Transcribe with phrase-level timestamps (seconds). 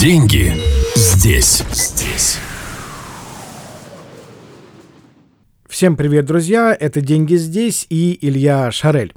[0.00, 0.52] Деньги
[0.96, 1.62] здесь.
[1.70, 2.38] Здесь.
[5.68, 6.74] Всем привет, друзья!
[6.78, 9.12] Это «Деньги здесь» и Илья Шарель.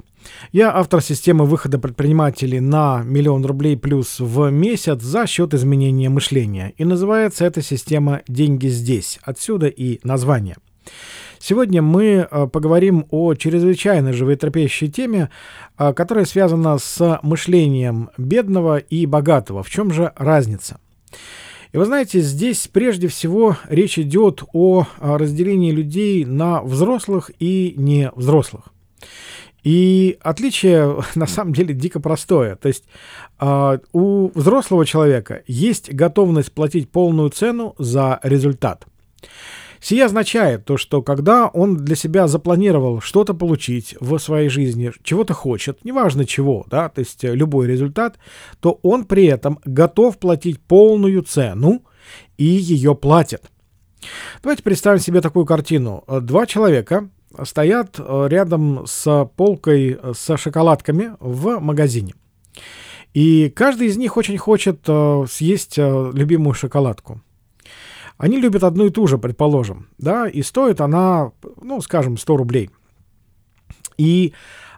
[0.52, 6.74] Я автор системы выхода предпринимателей на миллион рублей плюс в месяц за счет изменения мышления.
[6.76, 9.18] И называется эта система «Деньги здесь».
[9.22, 10.56] Отсюда и название.
[11.48, 15.30] Сегодня мы э, поговорим о чрезвычайно животрепещущей теме,
[15.78, 19.62] э, которая связана с мышлением бедного и богатого.
[19.62, 20.80] В чем же разница?
[21.70, 28.10] И вы знаете, здесь прежде всего речь идет о разделении людей на взрослых и не
[28.16, 28.64] взрослых.
[29.62, 32.56] И отличие на самом деле дико простое.
[32.56, 32.86] То есть
[33.38, 38.84] э, у взрослого человека есть готовность платить полную цену за результат.
[39.86, 45.32] Сие означает то, что когда он для себя запланировал что-то получить в своей жизни, чего-то
[45.32, 48.18] хочет, неважно чего, да, то есть любой результат,
[48.58, 51.84] то он при этом готов платить полную цену
[52.36, 53.44] и ее платит.
[54.42, 56.02] Давайте представим себе такую картину.
[56.20, 57.08] Два человека
[57.44, 62.14] стоят рядом с полкой с шоколадками в магазине.
[63.14, 67.22] И каждый из них очень хочет э, съесть э, любимую шоколадку.
[68.18, 72.70] Они любят одну и ту же, предположим, да, и стоит она, ну, скажем, 100 рублей.
[73.98, 74.32] И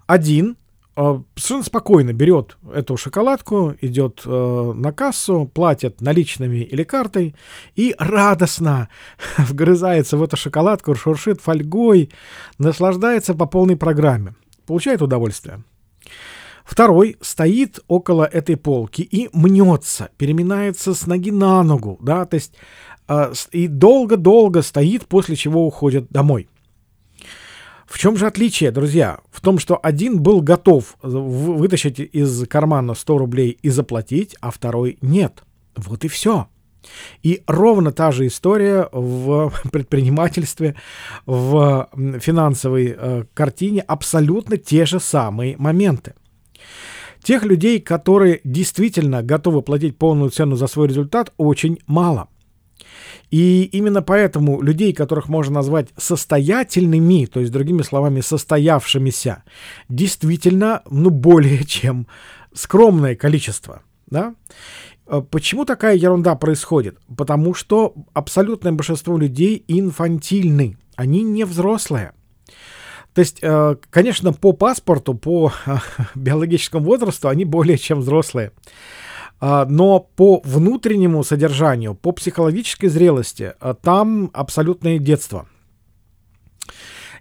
[0.06, 0.56] один
[0.97, 7.36] э, совершенно спокойно берет эту шоколадку, идет э, на кассу, платит наличными или картой
[7.77, 8.89] и радостно
[9.39, 12.11] вгрызается в эту шоколадку, шуршит фольгой,
[12.59, 14.34] наслаждается по полной программе,
[14.66, 15.62] получает удовольствие.
[16.69, 22.52] Второй стоит около этой полки и мнется, переминается с ноги на ногу, да, то есть
[23.08, 26.47] э, и долго-долго стоит, после чего уходит домой.
[27.86, 29.20] В чем же отличие, друзья?
[29.30, 34.98] В том, что один был готов вытащить из кармана 100 рублей и заплатить, а второй
[35.00, 35.44] нет.
[35.75, 36.48] Вот и все.
[37.22, 40.75] И ровно та же история в предпринимательстве,
[41.25, 41.88] в
[42.20, 46.12] финансовой э, картине, абсолютно те же самые моменты.
[47.22, 52.28] Тех людей, которые действительно готовы платить полную цену за свой результат, очень мало.
[53.30, 59.42] И именно поэтому людей, которых можно назвать состоятельными, то есть, другими словами, состоявшимися,
[59.88, 62.06] действительно, ну, более чем
[62.54, 63.82] скромное количество.
[64.06, 64.34] Да?
[65.06, 66.98] Э, почему такая ерунда происходит?
[67.16, 70.78] Потому что абсолютное большинство людей инфантильны.
[70.96, 72.12] Они не взрослые.
[73.18, 75.52] То есть, э, конечно, по паспорту, по
[76.14, 78.52] биологическому возрасту они более чем взрослые.
[79.40, 85.48] А, но по внутреннему содержанию, по психологической зрелости, э, там абсолютное детство.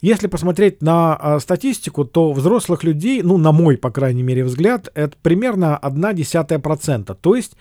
[0.02, 4.92] Если посмотреть на э, статистику, то взрослых людей, ну, на мой, по крайней мере, взгляд,
[4.94, 7.18] это примерно 0,1%.
[7.20, 7.58] То есть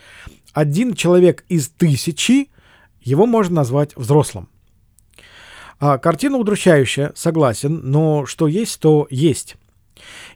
[0.53, 2.51] один человек из тысячи,
[3.01, 4.51] его можно назвать взрослым.
[5.79, 9.57] А, картина удручающая, согласен, но что есть, то есть.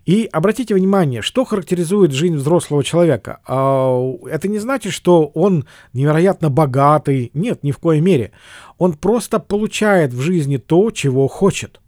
[0.06, 3.40] И обратите внимание, что характеризует жизнь взрослого человека.
[3.46, 7.30] А, это не значит, что он невероятно богатый.
[7.34, 8.32] Нет, ни в коей мере.
[8.78, 11.80] Он просто получает в жизни то, чего хочет.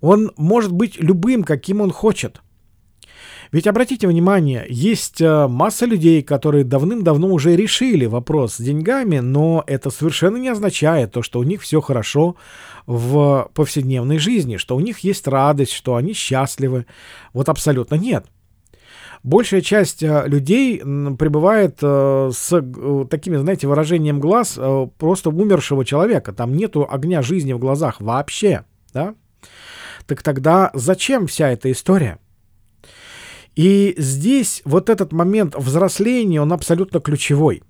[0.00, 2.40] Он может быть любым, каким он хочет.
[3.52, 9.64] Ведь обратите внимание, есть э, масса людей, которые давным-давно уже решили вопрос с деньгами, но
[9.66, 12.36] это совершенно не означает то, что у них все хорошо
[12.86, 16.86] в повседневной жизни, что у них есть радость, что они счастливы.
[17.32, 18.26] Вот абсолютно нет.
[19.24, 22.50] Большая часть э, людей пребывает э, с
[23.10, 24.60] такими, знаете, выражением глаз
[24.96, 26.32] просто умершего человека.
[26.32, 29.16] Там нету огня жизни в глазах вообще, да?
[30.06, 32.20] Так тогда зачем вся эта история?
[33.56, 37.62] И здесь вот этот момент взросления, он абсолютно ключевой.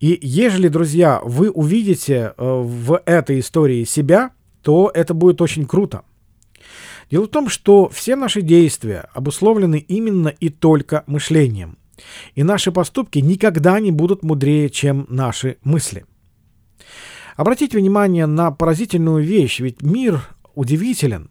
[0.00, 4.32] И ежели, друзья, вы увидите э, в этой истории себя,
[4.62, 6.02] то это будет очень круто.
[7.10, 11.78] Дело в том, что все наши действия обусловлены именно и только мышлением.
[12.34, 16.04] И наши поступки никогда не будут мудрее, чем наши мысли.
[17.36, 21.30] Обратите внимание на поразительную вещь, ведь мир удивителен.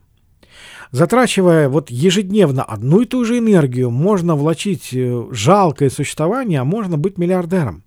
[0.91, 6.97] Затрачивая вот ежедневно одну и ту же энергию, можно влачить э, жалкое существование, а можно
[6.97, 7.83] быть миллиардером.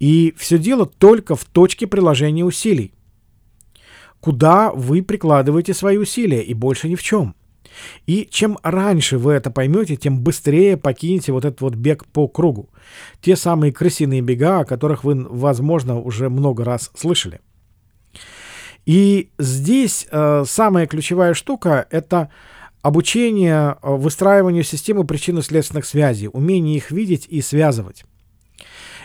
[0.00, 2.94] И все дело только в точке приложения усилий.
[4.20, 7.34] Куда вы прикладываете свои усилия, и больше ни в чем.
[8.06, 12.70] И чем раньше вы это поймете, тем быстрее покинете вот этот вот бег по кругу.
[13.20, 17.40] Те самые крысиные бега, о которых вы, возможно, уже много раз слышали.
[18.86, 22.30] И здесь э, самая ключевая штука— это
[22.82, 28.04] обучение э, выстраиванию системы причинно-следственных связей, умение их видеть и связывать.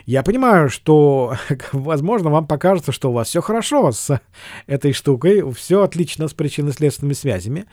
[0.06, 1.36] Я понимаю, что,
[1.72, 4.22] возможно, вам покажется, что у вас все хорошо с
[4.68, 7.66] этой штукой, все отлично с причинно-следственными связями,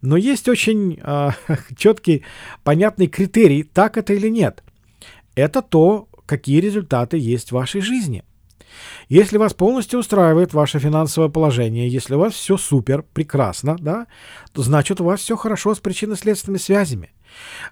[0.00, 1.30] но есть очень э,
[1.76, 2.24] четкий,
[2.64, 4.64] понятный критерий, так это или нет.
[5.36, 8.24] Это то, какие результаты есть в вашей жизни.
[9.12, 14.06] Если вас полностью устраивает ваше финансовое положение, если у вас все супер, прекрасно, да,
[14.54, 17.10] то значит у вас все хорошо с причинно-следственными связями.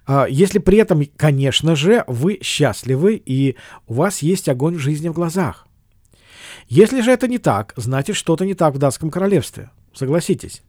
[0.07, 3.57] А, если при этом, конечно же, вы счастливы и
[3.87, 5.67] у вас есть огонь жизни в глазах.
[6.69, 9.71] Если же это не так, значит что-то не так в датском королевстве.
[9.95, 10.61] Согласитесь.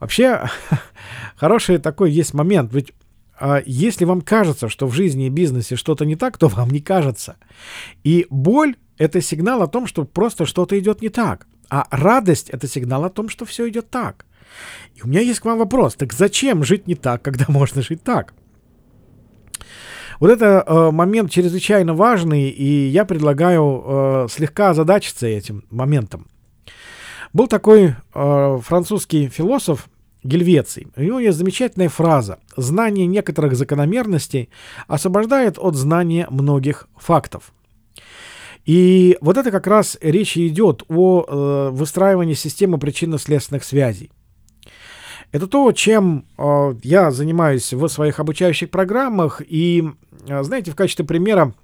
[0.00, 0.50] Вообще,
[1.34, 2.74] хороший такой есть момент.
[2.74, 2.92] Ведь
[3.66, 7.36] если вам кажется, что в жизни и бизнесе что-то не так, то вам не кажется.
[8.04, 11.46] И боль— это сигнал о том, что просто что-то идет не так.
[11.70, 14.26] А радость— это сигнал о том, что все идет так.
[14.96, 15.94] И у меня есть к вам вопрос.
[15.94, 18.34] Так зачем жить не так, когда можно жить так?
[20.20, 26.26] Вот это э, момент чрезвычайно важный, и я предлагаю э, слегка озадачиться этим моментом.
[27.32, 29.88] Был такой э, французский философ
[30.28, 30.88] Гельвеций.
[30.96, 34.50] У него есть замечательная фраза «Знание некоторых закономерностей
[34.86, 37.52] освобождает от знания многих фактов».
[38.66, 44.10] И вот это как раз речь идет о э, выстраивании системы причинно-следственных связей.
[45.32, 49.40] Это то, чем э, я занимаюсь в своих обучающих программах.
[49.46, 49.88] И,
[50.28, 51.54] э, знаете, в качестве примера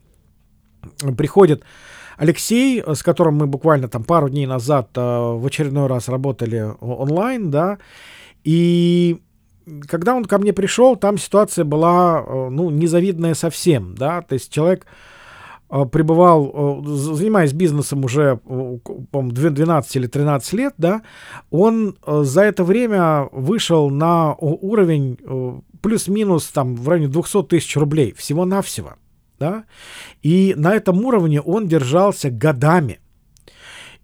[1.16, 1.62] приходит
[2.16, 7.50] Алексей, с которым мы буквально там пару дней назад э, в очередной раз работали онлайн,
[7.50, 7.78] да,
[8.44, 9.20] и
[9.88, 14.52] когда он ко мне пришел, там ситуация была, э, ну, незавидная совсем, да, то есть
[14.52, 14.86] человек
[15.74, 21.02] Э, пребывал, э, занимаясь бизнесом уже, по 12 или 13 лет, да,
[21.50, 25.18] он за это время вышел на уровень
[25.80, 28.94] плюс-минус там в районе 200 тысяч рублей всего-навсего,
[29.40, 29.64] да,
[30.22, 33.00] и на этом уровне он держался годами.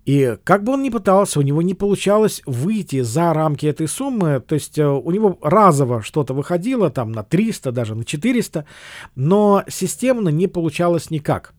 [0.05, 4.41] И как бы он ни пытался, у него не получалось выйти за рамки этой суммы.
[4.41, 8.65] То есть у него разово что-то выходило, там на 300, даже на 400,
[9.15, 11.53] но системно не получалось никак.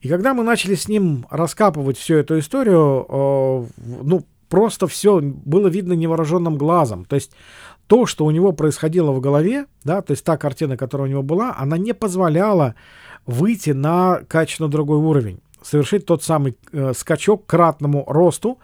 [0.00, 3.66] И когда мы начали с ним раскапывать всю эту историю, э,
[4.02, 7.04] ну, просто все было видно невооруженным глазом.
[7.04, 7.32] То есть
[7.86, 11.22] то, что у него происходило в голове, да, то есть та картина, которая у него
[11.22, 12.74] была, она не позволяла
[13.26, 18.58] выйти на качественно другой уровень, совершить тот самый э, скачок к кратному росту,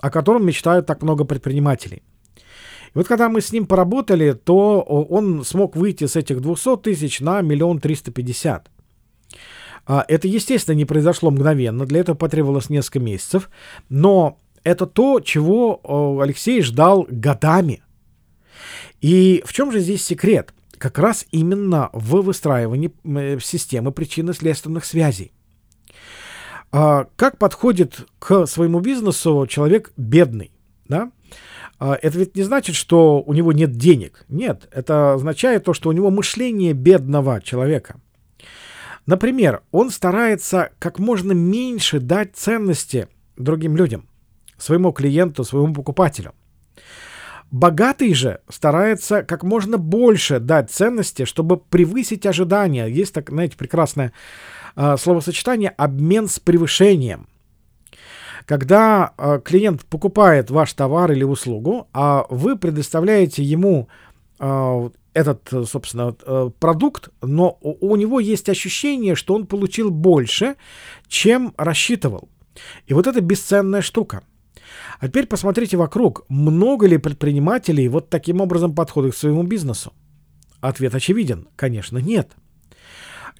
[0.00, 2.02] о котором мечтают так много предпринимателей.
[2.94, 7.20] И вот когда мы с ним поработали, то он смог выйти с этих 200 тысяч
[7.20, 8.70] на миллион триста пятьдесят.
[9.86, 13.50] А, это, естественно, не произошло мгновенно, для этого потребовалось несколько месяцев,
[13.88, 17.82] но это то, чего Алексей ждал годами.
[19.00, 20.52] И в чем же здесь секрет?
[20.78, 25.32] Как раз именно в выстраивании э, системы причинно-следственных связей.
[26.72, 30.52] А, как подходит к своему бизнесу человек бедный?
[30.88, 31.10] Да?
[31.78, 34.24] А, это ведь не значит, что у него нет денег.
[34.28, 37.96] Нет, это означает то, что у него мышление бедного человека–
[39.10, 44.08] Например, он старается как можно меньше дать ценности другим людям,
[44.56, 46.32] своему клиенту, своему покупателю.
[47.50, 52.86] Богатый же старается как можно больше дать ценности, чтобы превысить ожидания.
[52.86, 54.12] Есть так, знаете, прекрасное э,
[54.74, 57.28] словосочетание «обмен с превышением».
[58.50, 63.88] Когда э, клиент покупает ваш товар или услугу, а вы предоставляете ему
[64.40, 70.56] э, этот, собственно, э, продукт, но у него есть ощущение, что он получил больше,
[71.06, 72.28] чем рассчитывал.
[72.86, 74.22] И вот это бесценная штука.
[74.98, 79.92] А теперь посмотрите вокруг, много ли предпринимателей вот таким образом подходят к своему бизнесу?
[80.60, 82.32] Ответ очевиден, конечно, нет.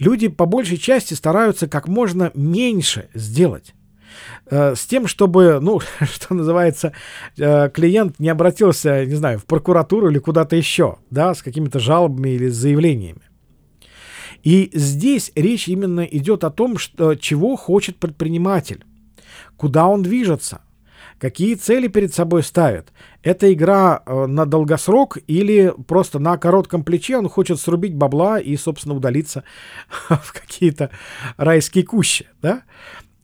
[0.01, 3.75] Люди по большей части стараются как можно меньше сделать.
[4.47, 6.93] Э, с тем, чтобы, ну, что называется,
[7.37, 12.31] э, клиент не обратился, не знаю, в прокуратуру или куда-то еще, да, с какими-то жалобами
[12.31, 13.21] или заявлениями.
[14.43, 18.85] И здесь речь именно идет о том, что, чего хочет предприниматель,
[19.59, 20.63] куда он движется,
[21.21, 22.93] какие цели перед собой ставит.
[23.23, 28.57] Это игра э, на долгосрок или просто на коротком плече он хочет срубить бабла и,
[28.57, 29.45] собственно, удалиться
[30.09, 30.91] в какие-то
[31.37, 32.63] райские кущи, да?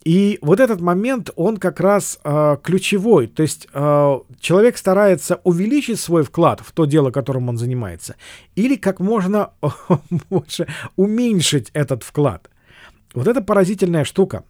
[0.04, 3.26] И вот этот момент, он как раз э, ключевой.
[3.26, 8.14] То есть э, человек старается увеличить свой вклад в то дело, которым он занимается,
[8.54, 9.50] или как можно
[10.30, 12.50] больше уменьшить этот вклад.
[13.14, 14.44] Вот это поразительная штука.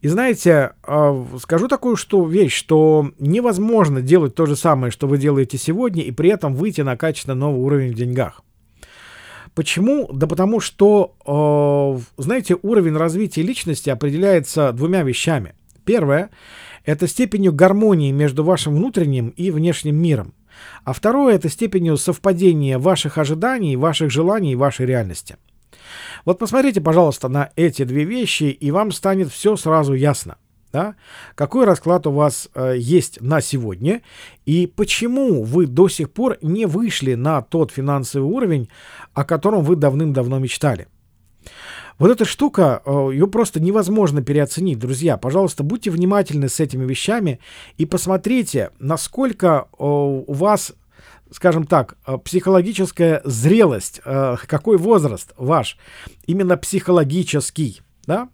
[0.00, 5.18] И знаете, э, скажу такую что, вещь, что невозможно делать то же самое, что вы
[5.18, 8.42] делаете сегодня, и при этом выйти на качественно новый уровень в деньгах.
[9.54, 10.08] Почему?
[10.12, 15.54] Да потому что, э, знаете, уровень развития личности определяется двумя вещами.
[15.84, 16.30] Первое–
[16.84, 20.32] это степенью гармонии между вашим внутренним и внешним миром.
[20.84, 25.36] А второе– это степенью совпадения ваших ожиданий, ваших желаний и вашей реальности.
[26.24, 30.36] Вот посмотрите, пожалуйста, на эти две вещи, и вам станет все сразу ясно.
[30.72, 30.94] Да?
[31.34, 34.02] Какой расклад у вас э, есть на сегодня
[34.46, 38.68] и почему вы до сих пор не вышли на тот финансовый уровень,
[39.12, 40.86] о котором вы давным-давно мечтали?
[41.98, 45.16] Вот эта штука, э, ее просто невозможно переоценить, друзья.
[45.18, 47.40] Пожалуйста, будьте внимательны с этими вещами
[47.76, 50.72] и посмотрите, насколько э, у вас
[51.30, 55.76] скажем так, э, психологическая зрелость, э, какой возраст ваш,
[56.26, 58.28] именно психологический, да?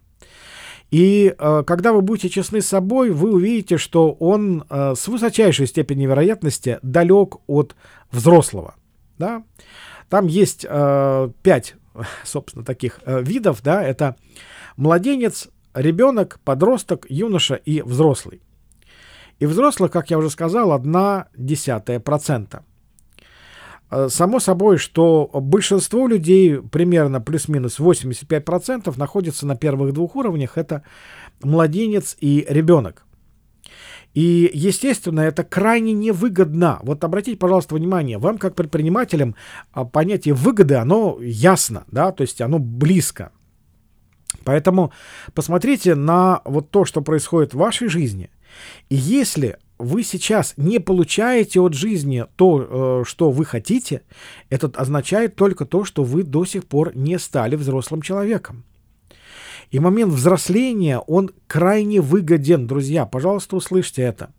[0.91, 6.11] И э, когда вы будете честны с собой, вы увидите, что он с высочайшей степенью
[6.11, 7.75] вероятности далек от
[8.13, 8.77] взрослого.
[9.19, 9.43] Да?
[10.09, 11.75] Там есть пять,
[12.25, 13.63] собственно, таких видов.
[13.65, 13.83] Да?
[13.83, 14.15] Это
[14.77, 18.41] младенец, ребенок, подросток, юноша и взрослый.
[19.41, 22.65] И взрослых, как я уже сказал, одна десятая процента.
[23.91, 30.59] Э, само собой, что большинство людей, примерно плюс-минус 85%, находятся на первых двух уровнях.
[30.59, 30.83] Это
[31.43, 33.05] младенец и ребенок.
[34.15, 36.79] И, естественно, это крайне невыгодно.
[36.83, 39.37] Вот обратите, пожалуйста, внимание, вам как предпринимателям
[39.73, 43.31] а, понятие выгоды, оно ясно, да, то есть оно близко.
[44.43, 44.91] Поэтому
[45.35, 48.31] посмотрите на вот то, что происходит в вашей жизни.
[48.89, 54.03] И если вы сейчас не получаете от жизни то, э, что вы хотите,
[54.51, 58.65] это означает только то, что вы до сих пор не стали взрослым человеком.
[59.71, 63.05] И момент взросления, он крайне выгоден, друзья.
[63.05, 64.33] Пожалуйста, услышьте это.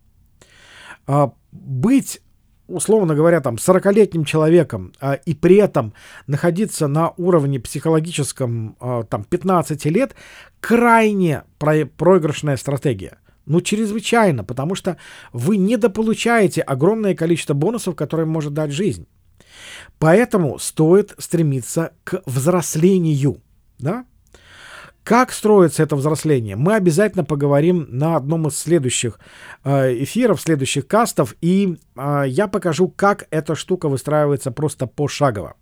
[1.06, 2.20] А, быть
[2.68, 5.94] условно говоря, там, 40-летним человеком а, и при этом
[6.26, 10.14] находиться на уровне психологическом а, там, 15 лет,
[10.60, 13.18] крайне про- проигрышная стратегия.
[13.48, 14.98] Ну, чрезвычайно, потому что
[15.32, 19.06] вы недополучаете огромное количество бонусов, которые может дать жизнь.
[19.98, 23.40] Поэтому стоит стремиться к взрослению.
[23.78, 24.04] Да?
[25.02, 26.56] Как строится это взросление?
[26.56, 29.18] Мы обязательно поговорим на одном из следующих
[29.64, 35.54] э, эфиров, следующих кастов, и э, я покажу, как эта штука выстраивается просто пошагово.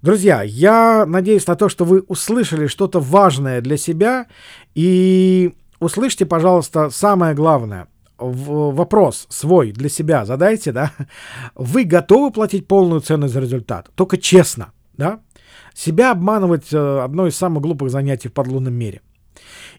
[0.00, 4.28] Друзья, я надеюсь на то, что вы услышали что-то важное для себя,
[4.74, 7.88] и услышьте, пожалуйста, самое главное.
[8.18, 10.92] Вопрос свой для себя задайте, да?
[11.54, 13.90] Вы готовы платить полную цену за результат?
[13.94, 15.20] Только честно, да?
[15.74, 19.00] Себя обманывать э, одно из самых глупых занятий в подлунном мире.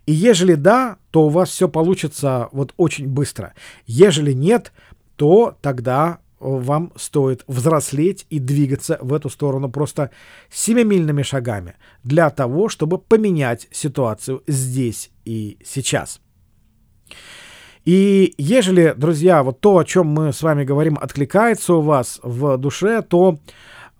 [0.08, 3.54] И ежели да, то у вас все получится вот очень быстро.
[3.86, 4.72] Ежели нет,
[5.18, 10.10] то тогда вам стоит взрослеть и двигаться в эту сторону просто
[10.50, 16.22] семимильными шагами для того, чтобы поменять ситуацию здесь и сейчас.
[17.84, 22.58] И ежели, друзья, вот то, о чем мы с вами говорим, откликается у вас в
[22.58, 23.40] душе, то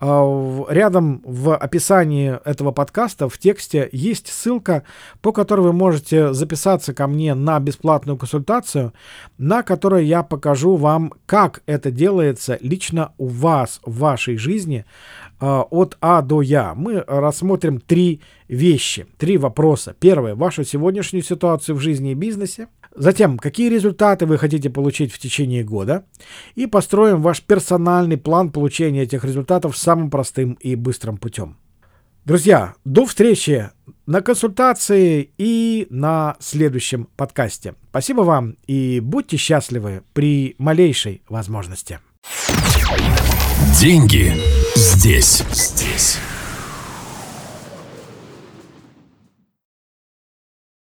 [0.02, 4.82] рядом в описании этого подкаста в тексте есть ссылка,
[5.20, 8.92] по которой вы можете записаться ко мне на бесплатную консультацию,
[9.38, 14.84] на которой я покажу вам, как это делается лично у вас в вашей жизни
[15.38, 16.74] а, от А до Я.
[16.74, 19.94] Мы рассмотрим три вещи, три вопроса.
[20.00, 22.66] Первое, вашу сегодняшнюю ситуацию в жизни и бизнесе.
[22.94, 26.04] Затем, какие результаты вы хотите получить в течение года.
[26.54, 31.56] И построим ваш персональный план получения этих результатов самым простым и быстрым путем.
[32.24, 33.70] Друзья, до встречи
[34.06, 37.74] на консультации и на следующем подкасте.
[37.90, 41.98] Спасибо вам и будьте счастливы при малейшей возможности.
[43.80, 44.34] Деньги
[44.76, 46.18] здесь, здесь.